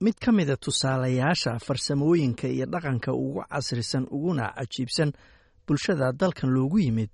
mid 0.00 0.14
ka 0.20 0.32
mida 0.32 0.56
tusaalayaasha 0.56 1.58
farsamooyinka 1.58 2.48
iyo 2.48 2.66
dhaqanka 2.66 3.12
ugu 3.12 3.42
casrisan 3.50 4.06
uguna 4.10 4.52
cajiibsan 4.56 5.12
bulshada 5.66 6.12
dalkan 6.12 6.50
loogu 6.50 6.78
yimid 6.78 7.10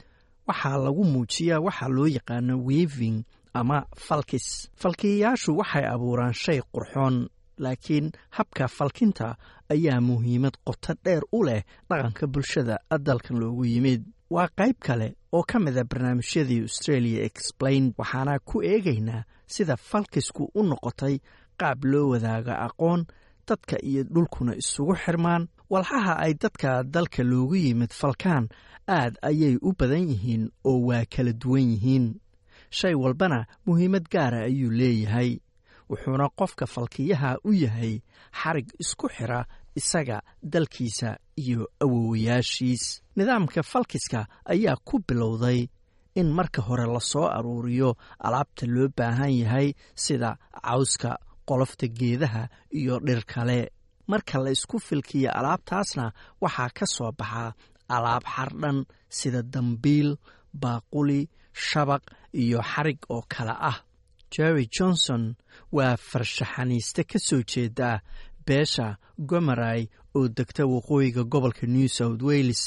waxaa 0.48 0.78
lagu 0.84 1.04
muujiyaa 1.04 1.60
waxa 1.66 1.88
loo 1.88 2.06
yaqaano 2.06 2.54
weving 2.68 3.24
ama 3.54 3.86
falkis. 4.06 4.70
Falkiyayaashu 4.80 5.50
waxay 5.58 5.84
abuuraan 5.94 6.32
shay 6.42 6.60
qurxoon 6.74 7.28
laakiin 7.58 8.12
habka 8.36 8.68
falkinta 8.68 9.36
ayaa 9.74 10.00
muhiimad 10.00 10.54
qoto 10.66 10.94
dheer 11.04 11.22
u 11.32 11.44
leh 11.44 11.62
dhaqanka 11.90 12.26
bulshada 12.26 12.78
dalkan 13.06 13.36
loogu 13.40 13.64
yimid. 13.64 14.02
Waa 14.30 14.48
qayb 14.58 14.76
kale 14.86 15.08
oo 15.32 15.42
ka 15.42 15.58
mida 15.58 15.84
barnaamijyadii 15.84 16.62
australia 16.62 17.24
explain 17.24 17.92
waxaana 17.98 18.38
ku 18.38 18.62
eegaynaa 18.62 19.24
sida 19.46 19.76
falkisku 19.76 20.50
u 20.54 20.62
noqotay 20.62 21.18
qaab 21.60 21.84
loo 21.84 22.08
wadaaga 22.12 22.54
aqoon 22.66 23.00
dadka 23.48 23.76
iyo 23.90 24.02
dhulkuna 24.04 24.52
isugu 24.62 24.94
xirmaan. 25.02 25.42
Walxaha 25.70 26.14
ay 26.24 26.32
dadka 26.42 26.70
dalka 26.94 27.22
loogu 27.30 27.56
yimid 27.64 27.92
falkaan 28.00 28.44
aad 28.88 29.14
ayay 29.22 29.54
u 29.62 29.72
badan 29.78 30.04
yihiin 30.10 30.44
oo 30.64 30.78
waa 30.88 31.04
kala 31.14 31.32
duwan 31.32 31.66
yihiin. 31.72 32.06
Shay 32.70 32.94
walbana 32.94 33.46
muhiimad 33.66 34.06
gaara 34.12 34.40
ayuu 34.48 34.70
leeyahay 34.70 35.30
wuxuuna 35.90 36.26
qofka 36.38 36.66
falkiyaha 36.66 37.30
u 37.44 37.50
yahay 37.52 38.02
xarig 38.40 38.68
isku 38.82 39.06
xira 39.16 39.40
isaga 39.78 40.18
dalkiisa 40.42 41.10
iyo 41.42 41.68
awowayaashiis 41.84 43.02
nidaamka 43.16 43.62
falkiska 43.62 44.26
ayaa 44.44 44.76
ku 44.84 44.98
bilowday 45.08 45.68
in 46.14 46.32
marka 46.32 46.62
hore 46.62 46.86
la 46.86 47.00
soo 47.00 47.26
aruuriyo 47.28 47.96
alaabta 48.18 48.66
loo 48.66 48.88
baahan 48.96 49.30
yahay 49.42 49.74
sida 49.94 50.36
cawska 50.64 51.18
qolofta 51.48 51.86
geedaha 51.98 52.42
iyo 52.80 52.94
dhir 53.06 53.22
kale. 53.32 53.70
Marka 54.10 54.38
la 54.44 54.50
isku 54.56 54.76
filkiyo 54.86 55.30
alaabtaasna 55.38 56.04
waxaa 56.42 56.70
ka 56.78 56.86
soo 56.94 57.10
baxaa 57.18 57.50
alaab 57.96 58.22
xardhan 58.34 58.78
sida 59.18 59.42
dambiil 59.54 60.10
baaquli 60.62 61.20
shabaq 61.68 62.02
iyo 62.42 62.60
xarig 62.70 62.98
oo 63.14 63.22
kale 63.34 63.54
ah. 63.70 63.78
Jerry 64.34 64.66
johnson 64.76 65.22
waa 65.76 65.96
farshaxaniiste 65.96 67.02
ka 67.10 67.18
soo 67.26 67.42
jeeda 67.50 67.90
beesha 68.46 68.86
gomaray 69.30 69.82
oo 70.16 70.28
degta 70.36 70.62
waqooyiga 70.72 71.22
gobolka 71.32 71.66
new 71.66 71.88
south 71.88 72.22
wales 72.28 72.62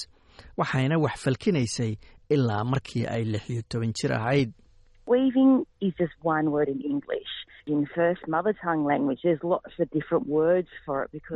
waxayna 0.59 0.95
wax 1.03 1.15
falkinaysay 1.23 1.91
ilaa 2.33 2.63
markii 2.71 3.05
ay 3.13 3.23
lix 3.31 3.43
iyo 3.49 3.61
toban 3.69 3.91
jir 3.97 4.11
ahayd 4.19 4.51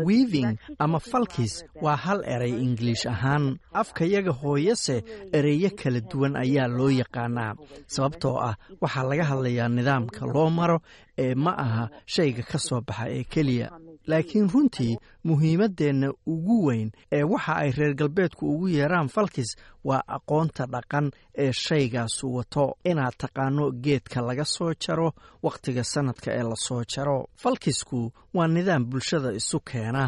wiiving 0.09 0.57
ama 0.79 0.99
falkis 0.99 1.53
waa 1.85 1.95
hal 2.05 2.19
eray 2.35 2.53
ingiliish 2.65 3.05
ahaan 3.13 3.45
afkayaga 3.81 4.31
hooyase 4.41 4.97
ereyo 5.37 5.69
kala 5.81 5.99
duwan 6.11 6.35
ayaa 6.43 6.67
loo 6.77 6.89
yaqaanaa. 7.01 7.53
Sababtoo 7.93 8.37
ah 8.49 8.55
waxaa 8.81 9.03
laga 9.09 9.23
hadlayaa 9.29 9.69
nidaamka 9.77 10.21
loo 10.33 10.49
maro 10.49 10.77
ee 11.23 11.35
ma 11.35 11.51
aha 11.65 11.83
shayga 12.13 12.43
ka 12.51 12.57
soo 12.67 12.81
baxa 12.87 13.05
ee 13.17 13.23
keliya 13.33 13.67
laakiin 14.07 14.49
runtii 14.53 14.97
muhiimaddeenna 15.23 16.07
ugu 16.33 16.65
weyn 16.67 16.91
ee 17.11 17.23
waxa 17.23 17.55
ay 17.55 17.71
reer 17.77 17.93
galbeedku 17.95 18.43
ugu 18.55 18.67
yeeraan 18.67 19.07
falkis 19.15 19.55
waa 19.83 20.03
aqoonta 20.07 20.65
dhaqan 20.73 21.11
ee 21.43 21.51
shaygaasu 21.65 22.25
wato 22.35 22.65
inaad 22.85 23.15
taqaano 23.17 23.71
geedka 23.85 24.21
laga 24.27 24.45
soo 24.45 24.73
jaro 24.83 25.09
wakhtiga 25.43 25.83
sannadka 25.83 26.29
ee 26.39 26.43
la 26.43 26.55
soo 26.67 26.83
jaro. 26.95 27.19
Falkisku 27.35 28.11
waa 28.33 28.47
nidaam 28.47 28.85
bulshada 28.89 29.31
isu 29.39 29.59
keena. 29.59 30.03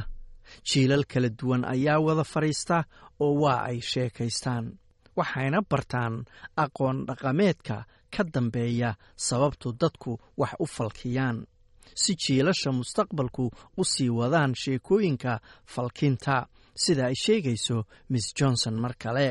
Jiilal 0.68 1.04
kala 1.12 1.30
duwan 1.40 1.66
ayaa 1.74 2.00
wada 2.06 2.24
fadhiista 2.24 2.84
oo 3.20 3.34
waa 3.42 3.60
ay 3.70 3.80
sheekaystaan 3.82 4.66
waxayna 5.18 5.60
bartaan 5.70 6.26
aqoon 6.64 6.98
dhaqameedka 7.08 7.78
ka 8.18 8.24
dambeeya 8.34 8.90
sababtu 9.16 9.68
dadku 9.82 10.12
wax 10.38 10.54
u 10.60 10.66
falkiyaan 10.76 11.38
si 11.94 12.16
jiilasha 12.16 12.72
mustaqbalku 12.72 13.52
u 13.78 13.84
sii 13.86 14.10
wadaan 14.10 14.54
sheekooyinka 14.64 15.40
falkinta 15.66 16.48
sida 16.84 17.06
ay 17.10 17.16
sheegayso 17.16 17.78
miss 18.10 18.34
johnson 18.40 18.76
mar 18.84 18.94
kale. 19.04 19.28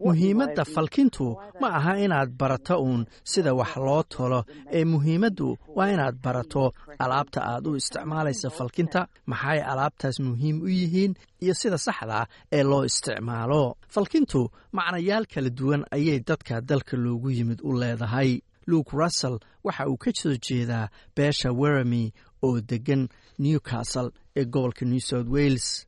Muhiimadda 0.00 0.64
falkintu 0.64 1.26
ma 1.60 1.68
aha 1.78 1.92
inaad 2.04 2.30
barato 2.40 2.74
uun 2.82 3.06
sida 3.24 3.54
wax 3.54 3.76
loo 3.76 4.02
tolo. 4.02 4.44
Ee 4.72 4.84
muhiimaddu 4.84 5.56
waa 5.76 5.88
inaad 5.94 6.16
barato 6.24 6.72
alaabta 6.98 7.40
aad 7.52 7.66
u 7.66 7.76
isticmaalaysa 7.76 8.50
falkinta. 8.50 9.06
Maxay 9.26 9.60
alaabtaas 9.72 10.20
muhiim 10.20 10.62
u 10.62 10.68
yihiin 10.68 11.14
iyo 11.44 11.54
sida 11.54 11.78
saxda 11.78 12.26
ee 12.52 12.62
loo 12.62 12.84
isticmaalo? 12.84 13.76
Falkintu 13.94 14.40
macnayaal 14.72 15.26
kala 15.34 15.50
duwan 15.50 15.82
ayay 15.96 16.18
dadka 16.28 16.60
dalka 16.60 16.96
loogu 16.96 17.30
yimid 17.30 17.60
u 17.62 17.72
leedahay 17.80 18.40
luke 18.70 18.92
russell 19.00 19.36
waxa 19.64 19.84
uu 19.90 19.96
ka 20.02 20.10
soo 20.20 20.36
jeedaa 20.46 20.88
beesha 21.16 21.48
werami 21.60 22.12
oo 22.46 22.60
deggan 22.70 23.02
newcastle 23.38 24.10
ee 24.38 24.44
gobolka 24.44 24.84
new 24.90 25.00
south 25.08 25.28
wales. 25.36 25.86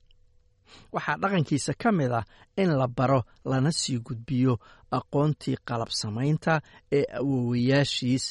Waxaa 0.94 1.16
dhaqankiisa 1.22 1.72
ka 1.82 1.88
mid 1.98 2.12
ah 2.20 2.24
in 2.56 2.70
la 2.80 2.86
baro 2.98 3.20
lana 3.50 3.70
sii 3.80 3.98
gudbiyo 4.06 4.52
aqoontii 4.98 5.56
qalab 5.68 5.91
samaynta 6.00 6.54
ee 6.98 7.04
awowayaashiis 7.18 8.24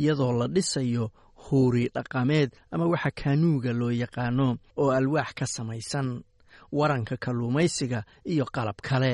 iyadoo 0.00 0.32
la 0.40 0.46
dhisayo 0.54 1.04
huuri 1.44 1.84
dhaqameed 1.94 2.50
ama 2.70 2.86
waxa 2.92 3.10
kaanuuga 3.20 3.72
loo 3.80 3.90
yaqaano 4.02 4.46
oo 4.82 4.90
alwaax 4.98 5.30
ka 5.38 5.46
samaysan 5.46 6.08
waranka 6.78 7.16
kalluumaysiga 7.24 8.00
iyo 8.32 8.44
qalab 8.54 8.78
kale 8.88 9.12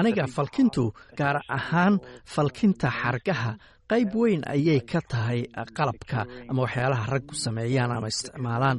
aniga 0.00 0.24
falkintu 0.36 0.84
gaar 1.18 1.36
ahaan 1.58 1.94
falkinta 2.34 2.88
xargaha 3.00 3.52
qayb 3.92 4.10
weyn 4.20 4.42
ayay 4.54 4.80
ka 4.90 5.00
tahay 5.12 5.40
qalabka 5.76 6.20
ama 6.50 6.60
waxyaalaha 6.64 7.04
raggu 7.14 7.34
sameeyaan 7.44 7.92
ama 7.96 8.08
isticmaalaan. 8.12 8.78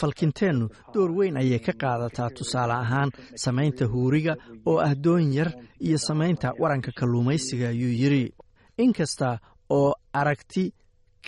falkinteennu 0.00 0.66
door 0.94 1.10
weyn 1.18 1.36
ayay 1.42 1.58
ka 1.66 1.72
qaadataa 1.82 2.30
tusaale 2.38 2.74
ahaan 2.84 3.10
samaynta 3.44 3.84
huuriga 3.92 4.34
oo 4.66 4.78
ah 4.88 4.94
doon 5.04 5.32
yar 5.38 5.50
iyo 5.86 5.98
samaynta 5.98 6.48
waranka 6.62 6.90
kalluumaysiga 6.98 7.68
ayuu 7.74 7.92
yidhi 8.02 8.24
inkasta 8.84 9.38
oo 9.78 9.94
aragti 10.20 10.64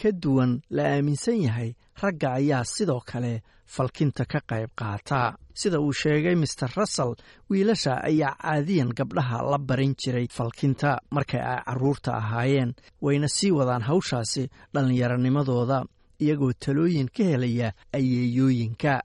ka 0.02 0.10
duwan 0.22 0.60
la 0.70 0.82
aaminsan 0.94 1.38
yahay 1.46 1.70
ragga 2.00 2.32
ayaa 2.40 2.64
sidoo 2.64 3.00
kale 3.00 3.42
falkinta 3.66 4.24
ka 4.24 4.40
qayb 4.50 4.70
qaata. 4.76 5.36
Sida 5.54 5.80
uu 5.80 5.92
sheegay 5.92 6.34
master 6.34 6.70
russell 6.76 7.14
wiilasha 7.50 7.94
ayaa 8.04 8.36
caadiyan 8.42 8.90
gabdhaha 8.98 9.42
la 9.50 9.58
barin 9.58 9.94
jiray 10.00 10.26
falkinta 10.30 10.98
markay 11.10 11.40
ay 11.40 11.60
carruurta 11.66 12.10
ahaayeen. 12.20 12.74
Wayna 13.02 13.28
sii 13.28 13.50
wadaan 13.50 13.82
hawshaasi 13.82 14.48
dhallinyaronimadooda 14.74 15.84
iyagoo 16.20 16.52
talooyin 16.52 17.08
ka 17.16 17.24
helaya 17.24 17.72
ayeeyooyinka 17.92 19.02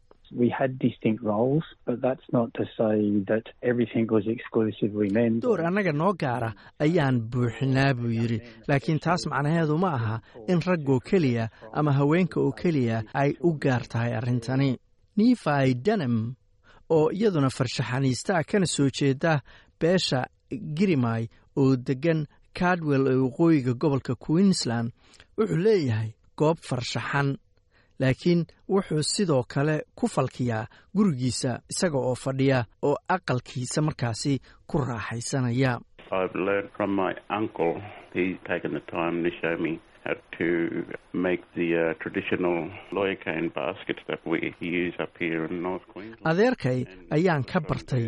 door 5.42 5.62
annaga 5.68 5.92
noo 5.94 6.14
gaara 6.14 6.54
ayaan 6.80 7.20
buuxinaa 7.32 7.94
buu 7.94 8.12
yidhi. 8.12 8.40
Laakiin 8.68 9.00
taas 9.00 9.26
macnaheedu 9.32 9.78
ma 9.78 9.90
aha 9.98 10.16
in 10.48 10.60
raggoo 10.68 11.00
keliya 11.00 11.50
ama 11.74 11.92
haweenka 11.94 12.40
oo 12.42 12.52
keliya 12.52 13.04
ay 13.14 13.34
u 13.42 13.54
gaar 13.64 13.84
tahay 13.88 14.14
arrintani. 14.20 14.78
Nefi 15.18 15.74
denem 15.86 16.36
oo 16.90 17.10
iyaduna 17.12 17.50
farshaxaniista 17.50 18.44
kana 18.44 18.66
soo 18.66 18.90
jeeda 18.90 19.42
beesha 19.80 20.26
girimay 20.78 21.28
oo 21.58 21.76
deggan 21.76 22.26
cardwell 22.54 23.08
ee 23.08 23.16
waqooyiga 23.26 23.74
gobolka 23.74 24.16
queensland 24.16 24.92
wuxuu 25.38 25.58
leeyahay 25.66 26.10
goob 26.38 26.58
farshaxan 26.70 27.38
laakiin 28.00 28.46
wuxuu 28.70 29.04
sidoo 29.04 29.44
kale 29.54 29.76
ku 29.96 30.08
falkiyaa 30.08 30.66
gurigiisa 30.96 31.52
isaga 31.72 31.98
oo 32.10 32.16
fadhiya 32.16 32.60
oo 32.88 32.96
aqalkiisa 33.16 33.82
markaasi 33.82 34.34
ku 34.68 34.78
raaxaysanaya. 34.88 35.80
Adeerkay 46.32 46.80
ayaan 47.12 47.44
ka 47.44 47.60
bartay 47.60 48.06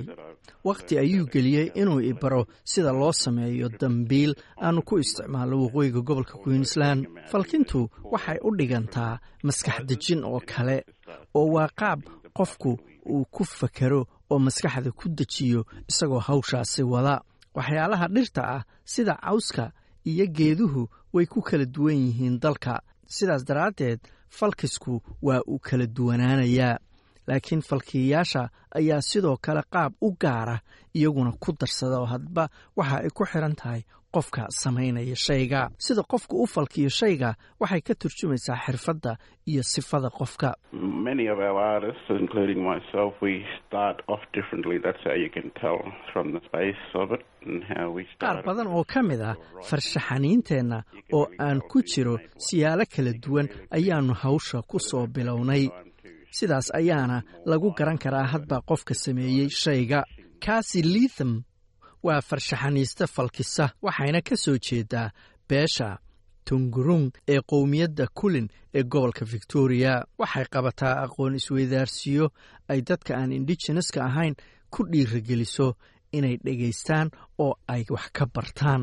wakhti 0.64 0.98
ayuu 1.00 1.26
geliyey 1.34 1.72
inuu 1.76 2.02
i 2.02 2.14
baro 2.14 2.48
sida 2.64 2.92
loo 2.92 3.12
sameeyo 3.14 3.70
dambiil 3.80 4.36
aanu 4.62 4.82
ku 4.82 5.00
isticmaalno 5.00 5.56
waqooyiga 5.64 6.02
gobolka 6.02 6.38
queensland. 6.44 7.08
Falkintu 7.32 7.90
waxay 8.12 8.38
u 8.44 8.56
dhigantaa 8.58 9.20
maskax 9.44 9.86
dejin 9.90 10.24
oo 10.24 10.40
kale 10.52 10.86
oo 11.36 11.48
waa 11.56 11.70
qaab 11.80 12.00
qofku 12.38 12.80
uu 13.06 13.26
ku 13.32 13.44
fakero 13.46 14.02
oo 14.30 14.40
maskaxda 14.40 14.92
ku 14.92 15.10
dejiyo 15.10 15.66
isagoo 15.90 16.20
hawshaasi 16.20 16.84
wada. 16.84 17.22
Waxyaalaha 17.56 18.08
dhirta 18.08 18.42
ah 18.56 18.64
sida 18.86 19.16
cawska 19.16 19.72
iyo 20.06 20.26
geeduhu 20.28 20.90
way 21.14 21.26
ku 21.26 21.42
kala 21.42 21.66
duwan 21.66 21.96
yihiin 21.98 22.40
dalka. 22.40 22.82
Sidaas 23.08 23.44
daraaddeed 23.48 24.00
falkisku 24.30 25.02
waa 25.22 25.42
uu 25.48 25.60
kala 25.60 25.86
duwanaanayaa 25.88 26.78
laakiin 27.30 27.62
falkiyayaasha 27.70 28.44
ayaa 28.80 29.02
sidoo 29.10 29.38
kale 29.46 29.62
qaab 29.74 29.92
u 30.02 30.10
gaara 30.24 30.58
iyaguna 30.98 31.32
ku 31.44 31.50
darsada 31.60 31.98
oo 32.02 32.06
hadba 32.14 32.44
waxa 32.78 32.98
ay 33.06 33.10
ku 33.18 33.24
xiran 33.32 33.56
tahay 33.62 33.82
qofka 34.16 34.44
samaynaya 34.62 35.16
shayga. 35.26 35.62
Sida 35.86 36.02
qofka 36.12 36.34
u 36.34 36.46
falkiyo 36.54 36.90
shayga 37.00 37.30
waxay 37.62 37.82
ka 37.88 37.94
turjumaysaa 38.02 38.58
xirfadda 38.66 39.12
iyo 39.52 39.62
sifada 39.74 40.10
qofka. 40.10 40.50
Qaar 48.20 48.44
badan 48.46 48.68
oo 48.68 48.84
ka 48.94 49.02
mid 49.04 49.22
ah 49.22 49.36
farshaxaniinteenna 49.70 50.80
oo 51.14 51.26
aan 51.40 51.62
ku 51.72 51.82
jiro 51.82 52.18
siyaalo 52.38 52.84
kala 52.96 53.14
duwan 53.24 53.48
ayaannu 53.78 54.14
hawsha 54.14 54.62
ku 54.62 54.80
soo 54.80 55.08
bilownay 55.08 55.70
sidaas 56.32 56.68
ayaana 56.80 57.24
lagu 57.46 57.72
garan 57.78 57.98
karaa 57.98 58.24
hadba 58.34 58.62
qofka 58.70 58.94
sameeyey 58.94 59.50
shayga. 59.50 60.04
Kasi 60.46 60.82
litham 60.82 61.44
waa 62.04 62.22
farshaxaniiste 62.22 63.08
falkisa 63.08 63.66
waxayna 63.82 64.22
ka 64.22 64.36
soo 64.44 64.58
jeedaa 64.68 65.10
beesha 65.50 65.98
tungurung 66.46 67.12
ee 67.28 67.40
qowmiyadda 67.52 68.08
kulin 68.20 68.48
ee 68.74 68.84
gobolka 68.84 69.26
victoria. 69.26 70.04
Waxay 70.20 70.46
qabataa 70.54 70.96
aqoon 71.06 71.36
isweydaarsiyo 71.36 72.26
ay 72.70 72.82
dadka 72.82 73.12
aan 73.18 73.32
indigeneska 73.32 74.00
ahayn 74.06 74.36
ku 74.74 74.84
dhiirageliso 74.92 75.68
inay 76.12 76.38
dhegaystaan 76.46 77.08
oo 77.40 77.54
ay 77.68 77.84
wax 77.90 78.10
ka 78.18 78.26
bartaan 78.36 78.82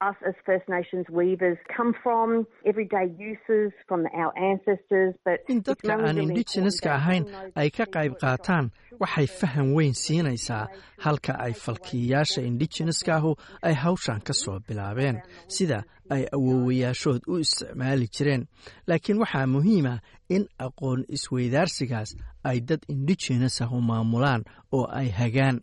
us 0.00 0.16
as 0.26 0.34
First 0.46 0.66
Nations 0.68 1.06
weavers 1.10 1.58
come 1.76 1.92
from, 2.02 2.46
everyday 2.64 3.06
uses 3.18 3.72
from 3.88 4.06
our 4.14 4.32
ancestors. 4.38 5.14
But 5.24 5.40
in 5.48 5.62
dadka 5.62 5.92
aan 5.92 6.16
indigeneska 6.16 6.90
ahayn 6.96 7.24
ay 7.56 7.68
ka 7.70 7.84
qayb 7.84 8.16
qaataan. 8.22 8.70
waxay 9.00 9.26
faham 9.40 9.68
weyn 9.76 9.94
siinaysaa 9.96 10.68
halka 11.04 11.32
ay 11.44 11.52
falkiyayaasha 11.64 12.40
indigeneska 12.48 13.14
ahu 13.16 13.32
ay 13.62 13.72
hawshan 13.82 14.20
ka 14.20 14.32
soo 14.32 14.58
bilaabeen 14.68 15.20
sida 15.48 15.84
ay 16.10 16.26
awoowayaashood 16.36 17.22
u 17.28 17.38
isticmaali 17.44 18.06
jireen. 18.16 18.42
Laakiin 18.88 19.18
waxaa 19.22 19.46
muhiima 19.46 19.94
in 20.28 20.44
aqoon 20.66 21.04
isweydaarsigaas 21.16 22.10
ay 22.44 22.60
dad 22.60 22.82
indigenes 22.88 23.60
ahu 23.64 23.80
maamulaan 23.80 24.44
oo 24.72 24.84
ay 25.00 25.08
hagaan 25.20 25.60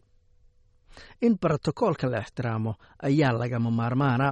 in 1.25 1.33
brotokoolka 1.41 2.07
la 2.11 2.19
ixtiraamo 2.25 2.71
ayaa 3.07 3.31
lagama 3.41 3.71
maarmaana 3.79 4.27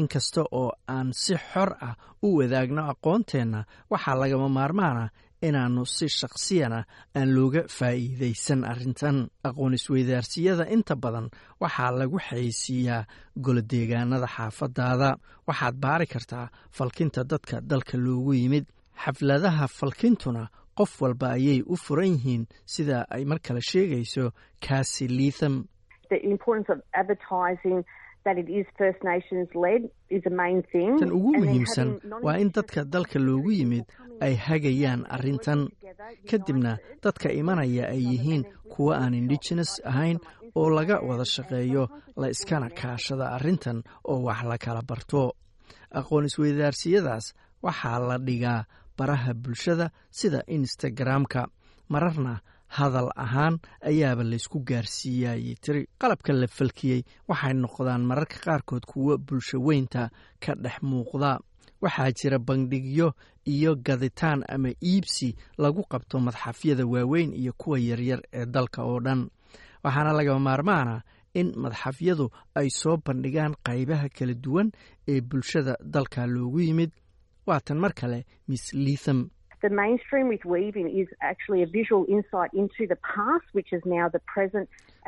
inkasta 0.00 0.42
oo 0.60 0.70
aan 0.94 1.08
si 1.22 1.34
xor 1.48 1.70
ah 1.88 1.94
u 2.22 2.36
wadaagno 2.38 2.82
aqoonteenna 2.92 3.60
waxaa 3.92 4.16
lagama 4.22 4.48
maarmaana 4.58 5.04
inaannu 5.48 5.82
si 5.96 6.06
shakhsiyana 6.18 6.80
aan 7.18 7.28
looga 7.36 7.62
faa'iidaysan 7.78 8.60
arrintan. 8.72 9.16
Aqoon 9.48 9.74
isweydaarsiyada 9.78 10.64
inta 10.74 10.94
badan 11.02 11.26
waxaa 11.62 11.90
lagu 11.98 12.18
xayeysiiyaa 12.28 13.06
golodeegaanada 13.44 14.26
xaafadaada. 14.36 15.10
Waxaad 15.48 15.74
baari 15.82 16.06
kartaa 16.12 16.46
falkinta 16.76 17.20
dadka 17.30 17.56
dalka 17.70 17.96
loogu 18.04 18.32
yimid. 18.40 18.64
Xafladaha 19.02 19.66
falkintuna 19.78 20.44
qof 20.78 20.92
walba 21.02 21.26
ayay 21.36 21.58
u 21.66 21.74
furan 21.84 22.12
yihiin 22.14 22.42
sida 22.72 22.98
ay 23.14 23.24
mar 23.30 23.38
kale 23.46 23.60
sheegayso 23.70 24.24
kasi 24.66 25.04
litham 25.18 25.54
tan 31.00 31.12
ugu 31.12 31.32
muhiimsan 31.42 31.88
waa 32.22 32.36
in 32.42 32.50
dadka 32.56 32.84
dalka 32.94 33.18
loogu 33.18 33.50
yimid 33.58 33.84
ay 34.20 34.34
hagayaan 34.46 35.02
arrintan. 35.16 35.60
kadibna 36.30 36.72
dadka 37.04 37.28
imanaya 37.40 37.84
ay 37.94 38.00
yihiin 38.10 38.44
kuwa 38.72 38.94
aan 39.02 39.14
indigenes 39.14 39.72
ahayn 39.90 40.18
oo 40.54 40.68
laga 40.70 40.96
wada 41.08 41.24
shaqeeyo 41.34 41.88
la 42.20 42.26
iskana 42.34 42.68
kaashada 42.70 43.26
arrintan 43.36 43.82
oo 44.10 44.18
wax 44.26 44.40
la 44.50 44.56
kala 44.64 44.82
barto. 44.90 45.22
Aqoon 45.98 46.24
isweydaarsiyadaas 46.28 47.24
waxaa 47.66 47.98
la 48.08 48.16
dhigaa 48.26 48.64
baraha 48.98 49.34
bulshada 49.34 49.86
sida 50.10 50.40
instagramka. 50.46 51.42
Mararna 51.92 52.34
hadal 52.76 53.08
ahaan 53.24 53.54
ayaaba 53.90 54.24
laysku 54.24 54.58
gaarsiiyayey. 54.68 55.54
Tiri 55.62 55.82
qalabka 56.00 56.32
la 56.32 56.46
falkiyey 56.46 57.00
waxay 57.28 57.54
noqdaan 57.62 58.02
mararka 58.10 58.38
qaarkood 58.44 58.84
kuwo 58.90 59.18
bulsho 59.18 59.58
weynta 59.66 60.10
ka 60.40 60.52
dhex 60.54 60.76
muuqda. 60.82 61.32
Waxaa 61.82 62.10
jira 62.18 62.38
bandhigyo 62.38 63.08
iyo 63.44 63.74
gaditaan 63.86 64.44
ama 64.48 64.70
iibsi 64.82 65.28
lagu 65.58 65.82
qabto 65.92 66.16
madxafyada 66.20 66.86
waaweyn 66.86 67.34
iyo 67.34 67.52
kuwa 67.52 67.78
yaryar 67.78 68.20
ee 68.32 68.46
dalka 68.46 68.82
oo 68.84 69.00
dhan. 69.00 69.28
Waxaana 69.84 70.12
lagama 70.12 70.40
maarmaana 70.40 71.02
in 71.34 71.52
madxafyadu 71.56 72.30
ay 72.54 72.68
soo 72.70 72.96
bandhigaan 73.06 73.54
qaybaha 73.66 74.08
kala 74.16 74.34
duwan 74.34 74.68
ee 75.08 75.20
bulshada 75.20 75.76
dalka 75.94 76.26
loogu 76.26 76.60
yimid. 76.60 76.90
Waatan 77.46 77.78
mar 77.82 77.92
kale 77.94 78.24
miss 78.48 78.72
litham 79.62 80.28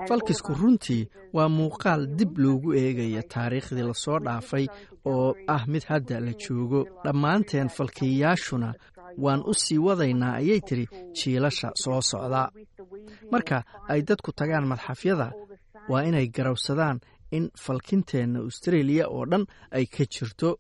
falkisku 0.09 0.53
runtii 0.61 1.09
waa 1.33 1.49
muuqaal 1.49 2.07
dib 2.19 2.39
loogu 2.39 2.73
eegaya 2.75 3.23
taariikhdii 3.35 3.83
la 3.91 3.95
soo 3.95 4.19
dhaafay 4.19 4.67
oo 5.05 5.35
ah 5.49 5.63
mid 5.67 5.85
hadda 5.89 6.21
la 6.21 6.33
joogo. 6.33 6.81
dhammaanteen 7.05 7.69
falkiyayaashuna 7.69 8.75
waan 9.19 9.43
u 9.47 9.55
sii 9.55 9.79
wadaynaa 9.79 10.35
ayay 10.41 10.61
tiri 10.61 10.87
jiilasha 11.19 11.71
soo 11.83 12.01
socda. 12.01 12.51
marka 13.31 13.63
ay 13.89 14.03
dadku 14.03 14.33
tagaan 14.33 14.67
madxafyada 14.67 15.33
waa 15.89 16.03
inay 16.09 16.27
garawsadaan 16.37 17.01
in 17.31 17.51
falkinteenna 17.65 18.39
austraeliya 18.41 19.07
oo 19.09 19.25
dhan 19.31 19.45
ay 19.71 19.87
ka 19.87 20.05
jirto 20.15 20.59